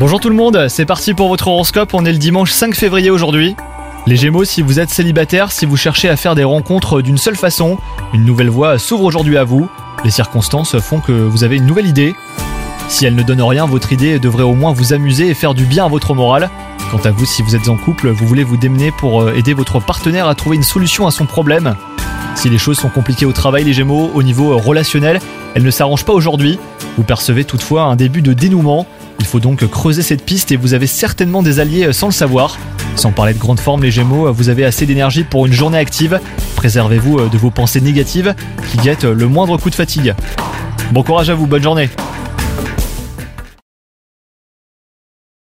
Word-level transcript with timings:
Bonjour 0.00 0.18
tout 0.18 0.28
le 0.28 0.34
monde, 0.34 0.66
c'est 0.68 0.84
parti 0.84 1.14
pour 1.14 1.28
votre 1.28 1.46
horoscope, 1.46 1.94
on 1.94 2.04
est 2.04 2.10
le 2.10 2.18
dimanche 2.18 2.50
5 2.50 2.74
février 2.74 3.08
aujourd'hui. 3.08 3.54
Les 4.08 4.16
Gémeaux, 4.16 4.44
si 4.44 4.62
vous 4.62 4.80
êtes 4.80 4.90
célibataire, 4.90 5.52
si 5.52 5.64
vous 5.64 5.76
cherchez 5.76 6.08
à 6.08 6.16
faire 6.16 6.34
des 6.34 6.42
rencontres 6.42 7.00
d'une 7.00 7.16
seule 7.16 7.36
façon, 7.36 7.78
une 8.12 8.24
nouvelle 8.24 8.50
voie 8.50 8.80
s'ouvre 8.80 9.04
aujourd'hui 9.04 9.38
à 9.38 9.44
vous. 9.44 9.68
Les 10.04 10.10
circonstances 10.10 10.76
font 10.80 10.98
que 10.98 11.12
vous 11.12 11.44
avez 11.44 11.54
une 11.54 11.66
nouvelle 11.66 11.86
idée. 11.86 12.16
Si 12.88 13.06
elle 13.06 13.14
ne 13.14 13.22
donne 13.22 13.42
rien, 13.42 13.64
votre 13.64 13.92
idée 13.92 14.18
devrait 14.18 14.42
au 14.42 14.54
moins 14.54 14.72
vous 14.72 14.92
amuser 14.92 15.28
et 15.28 15.34
faire 15.34 15.54
du 15.54 15.66
bien 15.66 15.84
à 15.84 15.88
votre 15.88 16.12
morale. 16.12 16.50
Quant 16.90 16.98
à 17.04 17.12
vous, 17.12 17.26
si 17.26 17.42
vous 17.42 17.54
êtes 17.54 17.68
en 17.68 17.76
couple, 17.76 18.08
vous 18.08 18.26
voulez 18.26 18.42
vous 18.42 18.56
démener 18.56 18.90
pour 18.90 19.22
euh, 19.22 19.34
aider 19.36 19.54
votre 19.54 19.78
partenaire 19.78 20.26
à 20.26 20.34
trouver 20.34 20.56
une 20.56 20.64
solution 20.64 21.06
à 21.06 21.12
son 21.12 21.26
problème. 21.26 21.76
Si 22.34 22.50
les 22.50 22.58
choses 22.58 22.78
sont 22.78 22.88
compliquées 22.88 23.26
au 23.26 23.32
travail, 23.32 23.64
les 23.64 23.72
Gémeaux, 23.72 24.10
au 24.14 24.22
niveau 24.22 24.52
euh, 24.52 24.56
relationnel, 24.56 25.20
elles 25.54 25.62
ne 25.62 25.70
s'arrangent 25.70 26.04
pas 26.04 26.12
aujourd'hui. 26.12 26.58
Vous 26.96 27.04
percevez 27.04 27.44
toutefois 27.44 27.84
un 27.84 27.96
début 27.96 28.22
de 28.22 28.32
dénouement. 28.32 28.86
Il 29.20 29.26
faut 29.26 29.40
donc 29.40 29.66
creuser 29.68 30.02
cette 30.02 30.24
piste 30.24 30.52
et 30.52 30.56
vous 30.56 30.74
avez 30.74 30.86
certainement 30.86 31.42
des 31.42 31.60
alliés 31.60 31.86
euh, 31.86 31.92
sans 31.92 32.06
le 32.06 32.12
savoir. 32.12 32.58
Sans 32.96 33.12
parler 33.12 33.34
de 33.34 33.38
grande 33.38 33.60
forme, 33.60 33.82
les 33.82 33.90
Gémeaux, 33.90 34.32
vous 34.32 34.48
avez 34.48 34.64
assez 34.64 34.86
d'énergie 34.86 35.24
pour 35.24 35.46
une 35.46 35.52
journée 35.52 35.78
active. 35.78 36.20
Préservez-vous 36.56 37.28
de 37.28 37.38
vos 37.38 37.50
pensées 37.50 37.80
négatives 37.80 38.34
qui 38.70 38.78
guettent 38.78 39.04
le 39.04 39.26
moindre 39.26 39.56
coup 39.56 39.70
de 39.70 39.74
fatigue. 39.74 40.14
Bon 40.92 41.02
courage 41.02 41.30
à 41.30 41.34
vous, 41.34 41.46
bonne 41.46 41.62
journée 41.62 41.88